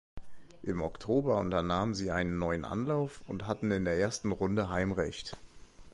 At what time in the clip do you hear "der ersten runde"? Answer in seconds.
3.85-4.67